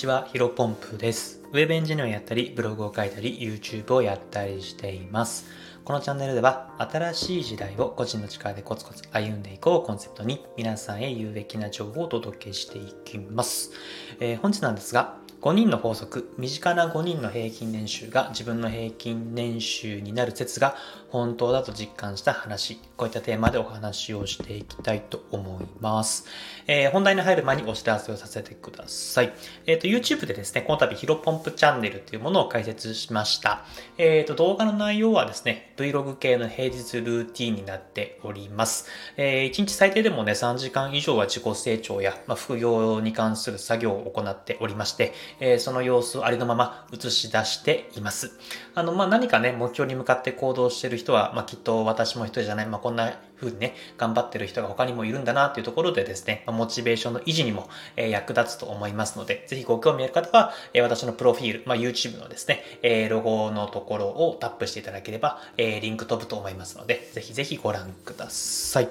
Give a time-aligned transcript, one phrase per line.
[0.00, 1.42] ちは、ヒロポンプです。
[1.52, 5.44] ウェブエンジニアをやったり、ブログを書いたり、YouTube をやったりしています。
[5.84, 13.72] このチャンネルでは、新しい時代を個人の力でコツコツ歩んでいこうコンセプトに、皆さんへ有益な情報をお届けしていきます。
[14.20, 20.76] えー本日なんですが、5人の法則、身近な5人の平均年収が自分の平均年収になる説が
[21.10, 26.26] 本当だと実感した話、こういったテーマでお話をしていきたいと思います。
[26.66, 29.32] えー本題に入る前にお知らせをさせてください。
[29.66, 33.64] えっ、と、YouTube でですね、この度、ヒロポンプチャンネルというものを開設しました。
[33.98, 38.86] えっ、と、動画の内容はですね、Vlog 系の平日ルーティンになっております。
[39.16, 48.32] え1日最低でもね、3時間以上は自己成長や、まあ、副業に関する作業を行っておりまして、えーその様子をありのまま映し出しています。
[48.74, 68.88] あの、まあ、何かね、目標に向かって行動している人は、まあ、きっと私も一人じゃない、まあ、こんな風にね、頑張ってる人が他にもいるんだなっていうところでですね、まあモチベーションの維持にも、えー役立つと思いますので、ぜひご興味ある方は、えー私のプロフィール、まあ、YouTube のですね、えーロゴのところをタップしていただければ、えーリンク飛ぶと思いますので、ぜひぜひご覧ください。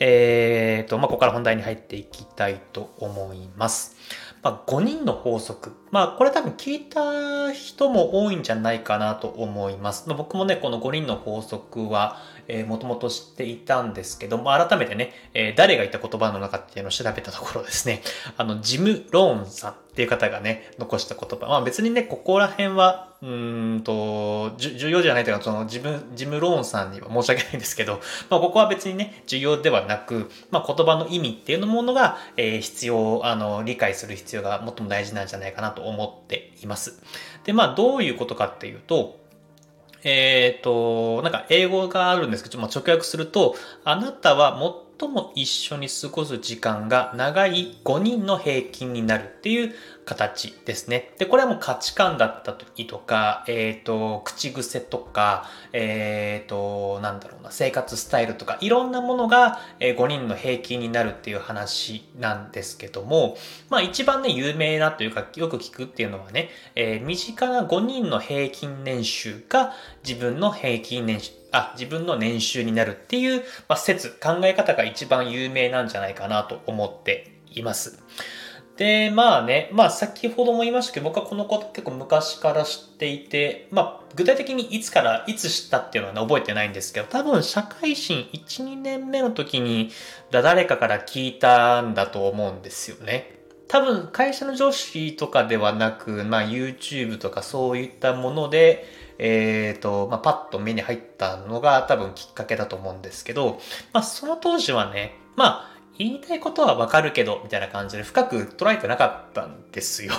[0.00, 3.96] えーと、まあ、ここから本題に入っていきたいと思います。
[4.48, 5.72] まあ、5人の法則。
[5.90, 10.08] まあ、これ多分聞いた人も多いんじゃないかなと思います。
[10.08, 12.16] まあ、僕もね、この5人の法則は、
[12.48, 18.02] えー、もともと知っていたんですけども、改めてね、えー誰が言った言葉の中っていうのを調べたところですね、
[18.36, 21.46] あの、ジム・ローンさんっていう方がね、残した言葉。
[21.46, 37.02] まあ別にね、ここら辺は、うんと、重要じゃないというか、その、自分、ジム・ローンさんには申し訳ないんですけど、まあここは別にね、重要ではなく、まあ言葉の意味っていうのものが、えー必要、あの、理解する必要が最も大事なんじゃないかなと思っています。
[37.44, 39.18] で、まあどういうことかっていうと、
[40.04, 44.58] えっ、と、なんか英語があるんですけど、まあ、直訳すると、あなたは
[44.98, 49.74] 最も一緒に過ごす時間が長い5人の平均になるっていう
[50.08, 51.12] 形ですね。
[51.18, 55.44] で、これはもう価値観だったりとか、えっ、と、口癖とか、
[55.74, 63.36] えっ、と、なんだろうな、生活スタイルとか、いろんなものがえ5人の平均になるっていう話なんですけども、
[63.68, 69.72] まあ一番ね、有名なというか、よく聞くっていうのはね、えー身近な5人の平均年収が
[70.06, 78.02] 自分の平均年収、あ、自分の年収になるっていう、まあ、説、考え方が一番有名なんじゃないかなと思っています。
[78.78, 89.90] で、まあね、まあ先ほども言いましたけど、僕はこのこと結構昔から知っていて、まあ具体的にいつから、いつ知ったっていうのはね、覚えてないんですけど、多分社会人1、2年目の時に
[90.30, 93.36] 誰かから聞いたんだと思うんですよね。
[93.66, 98.86] 多分会社の上司とかではなく、まあ YouTube とかそういったもので、
[99.18, 103.58] えっ、と、まあパッと目に入ったのが多分きっかけだと思うんですけど、
[103.92, 110.12] まあその当時はね、まあ言いたいことはわかるけど、みたいな感じで深く捉えてなかったんですよ。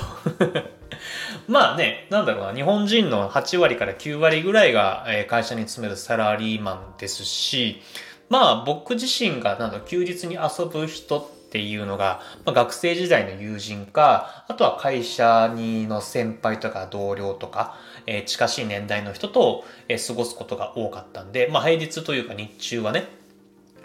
[1.47, 7.81] まあね、なんだろうな、日本人の8割から9割ぐらいが会社に勤めるサラリーマンですし、
[8.27, 17.75] まあ僕自身がなんだ休日に遊ぶ人っていうのが、まあ、学生時代の友人か、あとは会社にの先輩とか同僚とか、
[18.05, 23.18] えー近しい年代の人と、え過ごすことが多かったんで、まあ平日というか日中はね、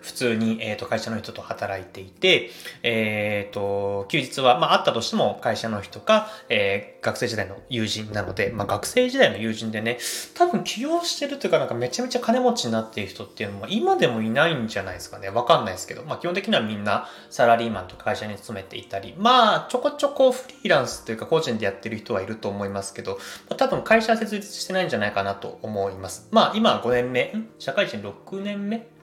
[0.05, 2.51] 普通に、えー、と会社の人と働いていて、
[2.83, 9.99] えー、と休日は、まあ、あったとしても会社の人か、えー学生時代の友人なので、まあ、学生時代の友人でね
[10.35, 15.29] 多分起業してるというかなんかめちゃめちゃ金持ちになっている人っていうのも今でもいないんじゃないですかね。
[15.29, 23.19] わかんないですけど、まあ、基本的にはみんなサラリーマンと会社に勤めていたりまあちょこちょこフリーランスというか個人でやってる人はいると思いますけど、ま
[23.51, 26.29] あ、多分会社は設立してないんじゃないかなと思います。
[26.31, 28.94] まあ今5年目社会人6年目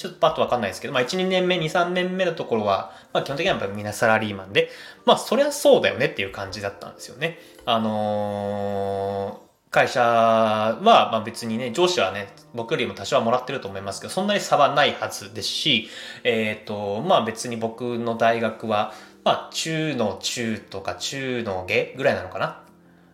[0.00, 4.70] ちょっとパッとわかんないですけど、まあ1、2年目、2、3年目のところは、まあ基本的にはやっぱみんなサラリーマンで、
[5.04, 7.38] まあそりゃそうだよねっていう感じだったんですよね。
[7.66, 15.88] あのー会社は、まあ別にね、上司はね、僕よりも多少はもらってると思いますけど、そんなに差はないはずですし、
[16.24, 18.92] えっ、と、まあ別に僕の大学は、
[19.22, 22.62] まあ中の中とか中の下ぐらいなのかな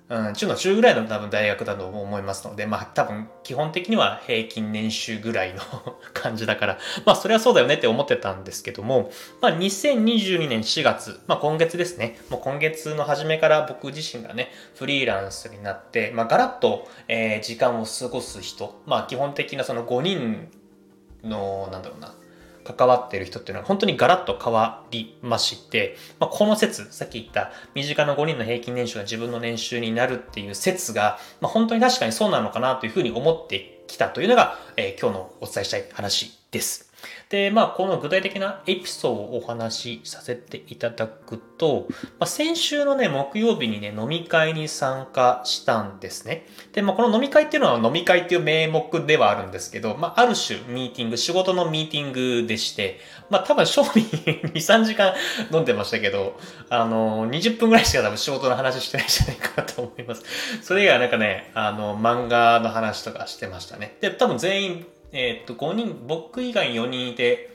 [0.08, 5.60] うん、中の中ぐらいの多分大学だと思いますので、まあ多分基本的には平均年収ぐらいの
[6.14, 9.10] 感じだから、まあそれはそうだよねって思ってたんですけども、
[9.42, 20.48] まあ2022年4月、まあ今月ですね、もう今月の初めから僕自身がね、フリーランスになって、まあガラッと、えー時間を過ごす人、まあ基本的なその5人
[21.24, 22.14] の、なんだろうな、
[22.74, 36.92] 関わってる人っていうのは本当にガラッと変わりまして、まあ、この説、さっき言った身近な5人の平均年収が自分の年収になるっていう説が、まあ、本当に確かにそうなのかなというふうに思ってきたというのが、えー今日のお伝えしたい話です。
[37.28, 41.86] で、まあ、この具体的なエピソードをお話しさせていただくと、
[42.18, 46.46] まあ、先週のね、木曜日にね、飲み会に参加したんですね。
[46.72, 53.00] で、まあ、この飲み会っていうのは飲み会っていう名目ではあるんですけど、まあ、ある種ミーティング、仕事のミーティングでして、
[53.30, 55.14] まあ、多分、正味2、3時間
[55.52, 56.38] 飲んでましたけど、
[56.68, 60.22] あの、20分ぐらいしか多分仕事の話してないんじゃないかなと思います。
[60.62, 63.96] それ以外はなんかね、あの、漫画の話とかしてましたね。
[64.00, 67.54] で、多分全員、えー、っと、5人、僕以外4人いて、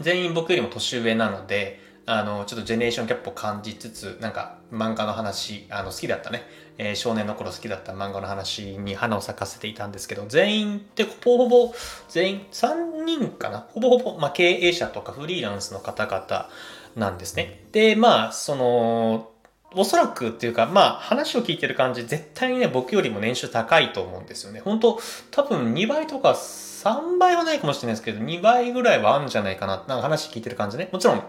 [0.00, 6.42] 全員僕よりも年上なので、あの、ちょっとジェネレーションキャップを感じつつ、なんか漫画の話、あの、好きだったね、
[6.78, 11.74] えー、少年の頃好きだった漫画の話に花を咲かせていたんですけど、全員ってほぼほぼ、
[12.08, 13.66] 全員3人かな？
[13.70, 16.48] ほぼほぼ、まあ、経営者とかフリーランスの方々
[16.94, 17.64] なんですね。
[17.72, 19.32] で、まあ、その、
[19.76, 24.60] おそらくっていうか、まあ話を聞いてる感じ、絶対にね、僕よりも年収高いと思うんですよね。
[24.60, 24.98] 本当
[25.30, 29.76] 多分2倍とか3倍はないかもしれないですけど、2倍ぐらいはあるんじゃないかな。
[29.76, 30.88] なんか話聞いてる感じね。
[30.92, 31.22] もちろん、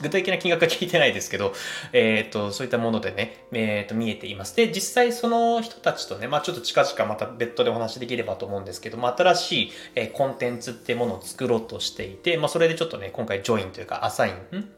[0.00, 1.52] 具体的な金額は聞いてないですけど、
[1.92, 4.54] えっ、ー、と、そういったものでね、えっ、ー、と、見えています。
[4.54, 14.68] で、実際その人たちとね、まあちょっと近々また別途でお話できればと思うんですけど、まあ新しい、えー、コンテンツってものを作ろうとしていて、まあそれでちょっとね、今回ジョインというかアサイン、ん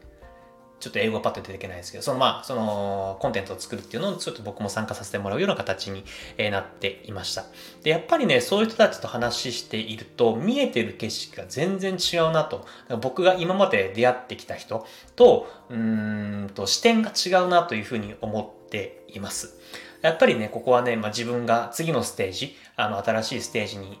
[0.81, 6.03] ちょっと英語パッと出てけないですけど、そのまあ、そのコンテンツを作るっていうのをちょっと僕も参加させてもらうような形に
[6.51, 7.45] なっていました。
[7.83, 12.65] で、やっぱりね、そういう人たちと話していると、見えてる景色が全然違うなと。
[12.99, 14.85] 僕が今まで出会ってきた人
[15.15, 19.59] と、うんと視点が違うなというふうに思っています。
[20.01, 23.99] やっぱりね、ここはね、まあ、自分が次のステージ、あの、新しいステージに、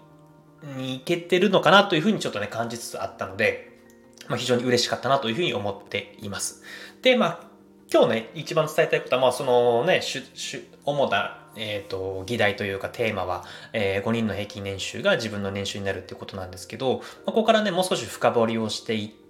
[0.77, 3.70] に行けてるのかなというふうにちょっとね、感じつつあったので、
[4.31, 6.63] まあ、非常に嬉しかったなというふうに思っています。
[7.01, 7.39] で、まあ、
[7.93, 13.43] 今日ね、一番伝えたいことは、まあ、そのね、主主、主なえっ、ー、と、議題というかテーマは、
[13.73, 19.20] えー、5人の平均年収が自分の年収になるっていうことなんですけど、まあ、ここからね、もう少し深掘りをしていって、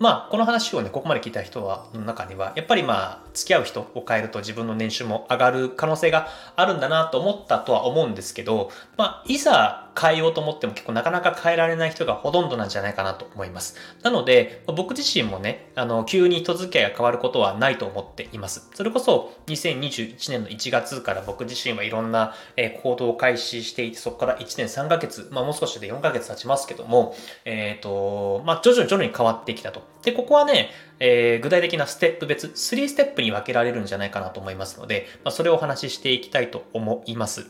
[0.00, 13.76] まあ、この話をね、ここまで聞いた人は、の中には、やっぱりまあ、付き合う人を変えると自分の年収も上がる可能性があるんだなと思ったとは思うんですけど、まあ、いざ変えようと思っても結構なかなか変えられない人がほとんどなんじゃないかなと思います。
[14.02, 18.70] なので、僕自身もね、あの、急に人付き合いが変わることはないと思っています。
[18.74, 22.34] それこそ、2021年の1月から僕自身はいろんな
[22.82, 27.14] 行動を開始していて、そこから1年3ヶ月、まあもう少しで4ヶ月経ちますけども、
[27.44, 29.82] えっ、ー、と、まあ徐々に徐々に変わってきたと。
[30.02, 37.46] で、ここはね、えー、具体的なステップ別、3ステップに分けられるんじゃないかなと思いますので、まあ、それをお話ししていきたいと思います。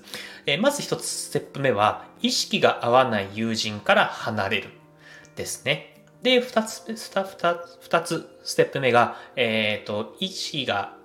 [0.47, 4.69] えー、まず一つステップ目は、意識が合わない友人から離れる
[5.37, 6.05] ですね。
[6.23, 10.97] で、二つ、二二つステップ目が、えっ、ー、と、意識が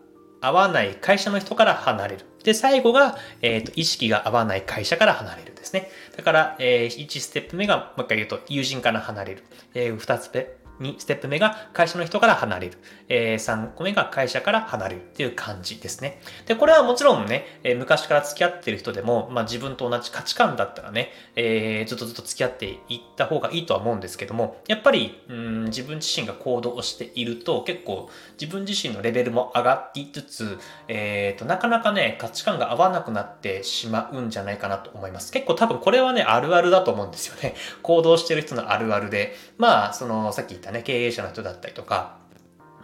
[0.41, 2.25] 合わない会社の人から離れる。
[2.43, 5.89] で、最後が、えっ、ー、と、意識が合わない会社から離れるですね。
[6.15, 9.43] だから、えー、1ステップ目が、もう一回言うと、友人から離れる。
[9.73, 12.77] えー、2つ目、2ステップ目が会社の人から離れる。
[13.07, 16.21] えー、3個目が会社から離れるっていう感じですね。
[16.45, 35.31] で、これはもちろんね、えー、昔から付き合ってる人でも、まあ自分と同じ価値観だったらね、えー、ずっとずっと付き合っていった方がいいとは思うんですけども、やっぱり、うん、自分自身が行動をしていると結構自分自身のレベルも上がっていつつ、えっ、ー、と、なかなかね、価値観が合わなくなってしまうんじゃないかなと思います。
[35.31, 37.55] 結構多分これはね、あるあるだと思うんですよね。
[37.81, 42.17] 行動してる人のあるあるで、まあ、その、さっき言ったね、経営者の人だったりとか、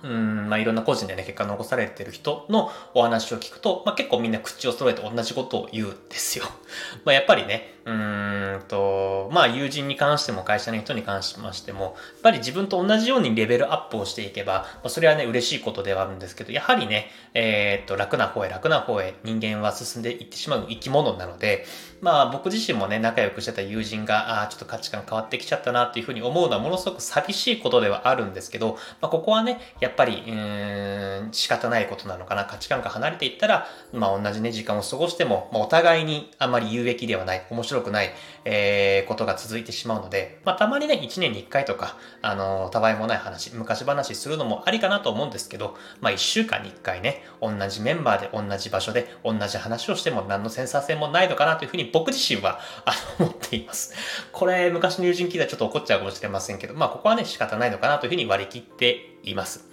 [0.03, 6.45] うん、まあいろんな個人でね、結果残されてる人のお話を聞くと、まあ結構みんな口を揃えて同じことを言うんですよ。
[7.05, 21.65] まあやっぱりね、うんと、まあ友人に関しても会社の人に関しましても、やっぱり自分と同じようにレベルアップをしていけば、まあ、それはね、嬉しいことではあるんですけど、やはりね、えー、っと、楽な方へ楽な方へ人間は進んでいってしまう生き物なので、
[22.01, 32.45] まあ僕自身もね、仲良くしてた友人が、ああ、ちょっと価値観変わってきちゃったなっていうふうに思うのはものすごく寂しいことではあるんですけど、まあここはね、やっぱり、うん、仕方ないことなのかな。
[32.45, 38.11] 価値観が離れていったら、まあ同じね、時間を過ごしても、まあお互いにあんまり有益ではない、面白白くない、
[38.45, 53.93] えー、ことが続いてしまうので、まあたまにね、1年に1回とか、あの、たわいもない話、昔話するのもありかなと思うんですけど、まあ1週間に1回ね、同じメンバーで同じ場所で同じ話をしても何のセンサー性もないのかなというふうに僕自身は、あの、思っています。
[54.31, 59.69] これ、昔の友人聞いたらちょっと怒っちゃうかもしれませんけど、まあ、ここはね、仕方ないのかなというふうに割り切っています。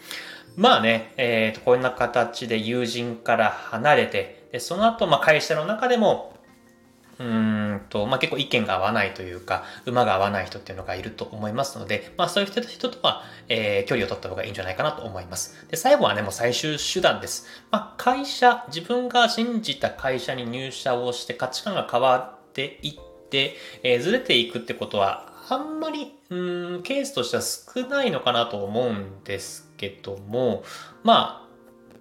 [0.57, 6.35] まあね、えっ、ー、と、こんな形で友人から離れて、で、その後、まあ、会社の中でも、
[7.19, 15.67] うんと、まあ、結構意見が合わないというか、馬が合わない人っていうのがいると思いますので、まあ、そういう人とは、えー、距離を取った方がいいんじゃないかなと思います。
[15.69, 17.47] で、最後はね、もう最終手段です。
[17.71, 22.95] まあ、会社、自分が信じた会社に入社をして価値観が変わっていっ
[23.31, 30.63] て、えー、ずれていくってことはあんまり、うん、ケースとしては少ないのかなと思うんですけども、
[31.03, 31.48] まあ、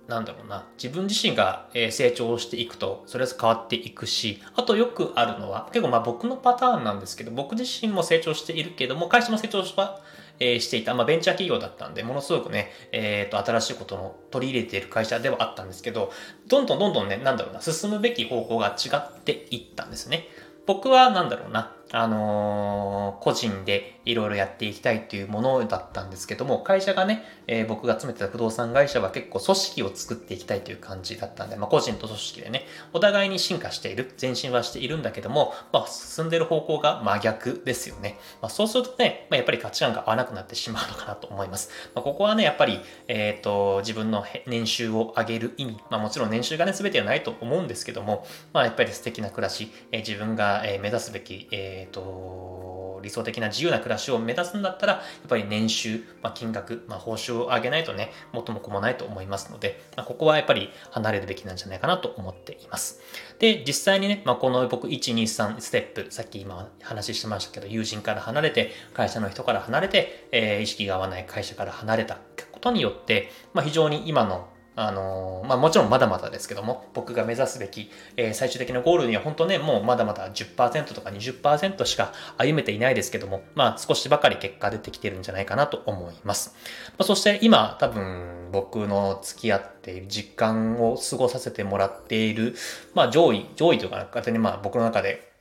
[0.07, 10.01] なんだろうな、自分自身が成長していくと、それは変わっていくし、あとよくあるのは、結構まあ僕のパターンなんですけど、僕自身も成長しているけども、会社も成長は、
[10.39, 16.11] えしていた、まあ、ベンチャー企業だったんで、ものすごくね、えっ、ー、と、新しいことの取り入れている会社ではあったんですけど、
[16.47, 20.27] どんどんどんどんね、なんだろうな、進むべき方向が違っていったんですね。
[20.67, 38.17] 僕はなんだろうな、あのー、個人でいろいろやっていきたいっていうものだったんですけども、会社がね、えー、僕が詰めてた不動産会社は結構組織を作っていきたいという感じだったんで、まあ、個人と組織でね、お互いに進化している、前進はしているんだけども、まあ、進んでる方向が真逆ですよね。
[38.41, 41.69] まあ、そうするとね、まあ、やっぱり価値観が合わなくなってしまうのかなと思います。
[41.93, 62.99] まあ、ここはね、やっぱり、えっ、ー、と、自分の年収を上げる意味、まあ、もちろん年収がね、全てはないと思うんですけども、まあ、やっぱり素敵な暮らし、えー、自分が目指すべき、えっ、ー、と、理想的な自由な暮らしを目指すんだったら、やっぱり年収、まあ、金額、まあ、報酬を上げないとね、元も子もないと思いますので、まあ、ここはやっぱり離れるべきなんじゃないかなと思っています。
[63.39, 72.17] で、実際にね、まあ、この僕、1、2、3ステップ、さっき今話してましたけど、友人から離れて、会社の人から離れて、えー、意識が合わない会社から離れた
[72.51, 86.55] ことによって、まあ、非常に今のあのまあもちろんまだまだですけども、僕が目指すべき、えー、最終的なゴールには本当ね、もうまだまだ10%とか20%しか歩めていないですけども、まあ少しばかり結果出てきてるんじゃないかなと思います。
[86.89, 92.55] まあ、そして今多分僕の付き合っている実感を過ごさせてもらっている、
[92.93, 95.31] まあ上位、上位というか勝手にまあ僕の中で、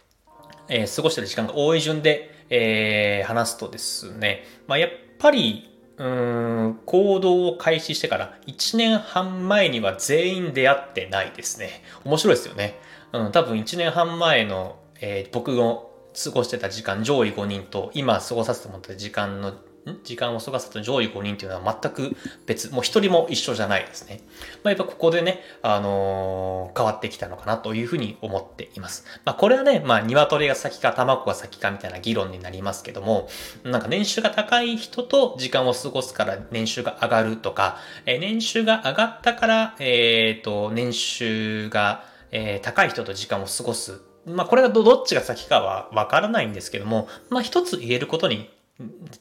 [0.71, 11.83] えー、過ごしてる時間が多い順で、え、話すとですね、まあやっぱりうん、行動を開始してから1年半前には全員出会ってないですね。
[12.05, 12.79] 面白いですよね。
[13.13, 15.91] うん、多分1年半前の、えー、僕の
[16.23, 19.55] 過ごしてた時間、上位5人と今過ごさせてもらった時間の
[20.03, 22.17] 時間を過ごすと上位5人っていうのは全く
[22.47, 24.21] 別、もう一人も一緒じゃないですね。
[24.65, 29.05] まあ、やっぱここでね、あのー、変わってきたのかなというふうに思っています。
[29.25, 33.29] まあ、これはね、まあ、鶏が先か卵が先かみたいな議論になりますけども、
[33.65, 48.51] なんか年収が高い人と時間を過ごすから年収が上がるとか、え、年収が上がったから、えっ、ー、と、年収が、えー、高い人と時間を過ごすまあこれがどっちが先かはわからないんですけども、まあ一つ言えることに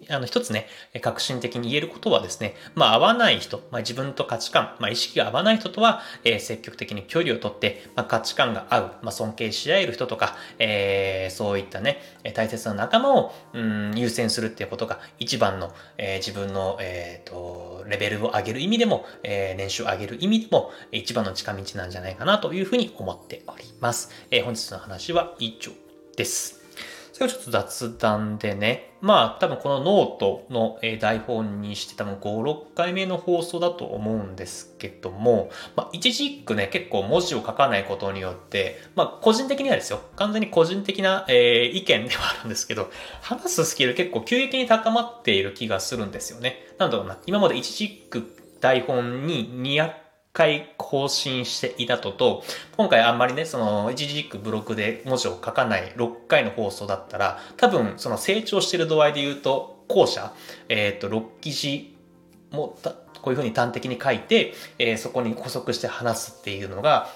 [0.09, 0.67] あの、一つね、
[1.01, 12.01] 革新的に言えることはですね、まあ、合わない人、まあ、自分と価値観、まあ、意識が合わない人とは、えー、積極的に距離をとって、まあ、価値観が合う、まあ、尊敬し合える人とか、えー、そういったね、
[12.33, 24.11] 大切な仲間を、うん、優先するっていうことが一番の、えー、自分の、え、ー、と、レベルを上げる意味でも、えー、年収を上げる意味でも、一番の近道なんじゃないかなというふうに思っております。
[24.31, 25.71] えー、本日の話は以上
[26.17, 26.64] です。
[27.15, 42.91] それはちょっと雑談でね、まあ多分このノートの台本にして多分5、6回目の放送だと思うんですけども、まあ一時句ね、結構文字を書かないことによって、まあ個人的にはですよ、完全に個人的な、えー、意見ではあるんですけど、
[43.21, 46.67] 話すスキル結構急激に高まっている気がするんですよね。
[46.79, 48.29] なんだろうな、今まで一時句
[48.59, 50.04] 台本に200
[50.35, 52.43] 回更新していたとと、
[52.75, 60.33] 今回あんまりね、その、一時句ブログで文字を書かない6回の放送だったら、多分その成長してる度合いで言うと、後者、
[60.67, 61.95] えっ、ー、と、6記事
[62.51, 62.77] も
[63.21, 67.07] こういうふうに端的に書いて、えー、そこに補足して話すっていうのが、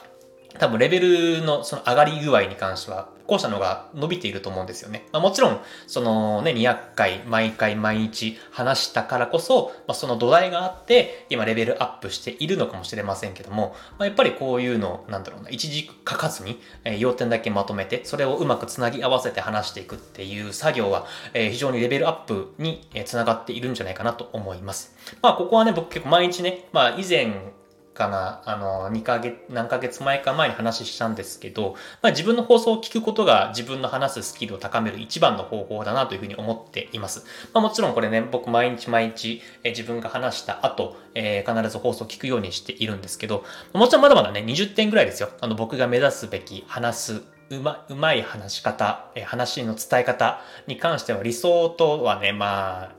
[0.58, 5.08] 多分レベルのその上がり具合に関しては、後者の方が伸びていると思うんですよね。
[5.12, 24.96] まあ、もちろん、そのね、200回、毎回毎日話したからこそ、まあ、その土台があって、今レベルアップしているのかもしれませんけども、まあ、やっぱりこういうの、なんだろうな、一時書かずに、えー、要点だけまとめて、それをうまくつなぎ合わせて話していくっていう作業は、えー、非常にレベルアップにつながっているんじゃないかなと思います。
[25.22, 27.59] まあ、ここはね、僕結構毎日ね、まあ、以前、
[28.00, 37.26] かな、あの、2ヶ月、何ヶ月前か前に話したんですけど、まあ、自分の放送を聞くことが自分の話すスキルを高める一番の方法だなというふうに思っています。
[37.54, 45.30] まあ、もちろんこれね、僕毎日毎日、え自分が話した後、えー、必ず放送を聞くようにしているんですけど、もちろんまだまだね、20点ぐらいですよ。
[45.42, 52.99] あの、僕が目指すべき話すうま、うまい話し方、え話の伝え方に関しては理想とはね、まあ、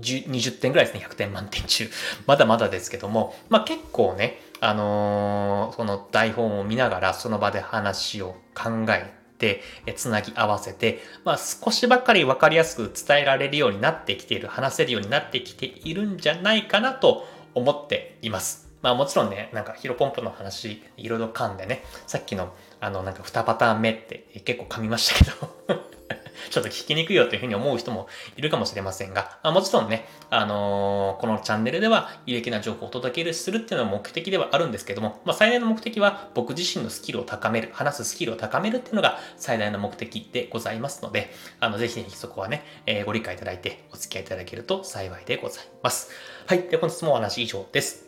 [0.00, 1.88] 20点ぐらいですね、100点満点中。
[2.26, 18.66] まだまだですけども、まあ結構ね、あのー、その台本を見ながらその場で話を考えて、えつなぎ合わせて、まあ少しばかりわかりやすく伝えられるようになってきている、話せるようになってきているんじゃないかなと思っています。
[18.82, 25.80] まあもちろんね、なんかヒロポンプの話、いろいろ噛んでね、さっきのあのなんか2パターン目って結構噛みましたけど
[26.50, 46.10] ちょっと聞きにくいよというふうに思う人もいるかもしれませんが、まあ、もちろんね、あのー、このチャンネルでは有益な情報をお届けするっていうのは目的ではあるんですけども、まあ、最大の目的は僕自身のスキルを高める、話すスキルを高めるっていうのが最大の目的でございますので、あの、ぜひぜひそこはね、えー、ご理解いただいてお付き合いいただけると幸いでございます。
[46.46, 46.62] はい。
[46.62, 48.05] で、本日もお話以上です。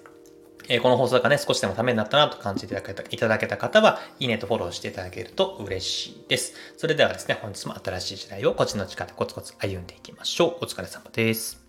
[0.69, 6.55] えこの放送がね、少しでもためになったなと感じていただけたいただけた方は、いいねとフォローしていただけると嬉しいです。
[6.77, 10.65] それではですね、本日も新しい時代をこっちの力でコツコツ歩んでいきましょう。
[10.65, 11.67] お疲れ様です。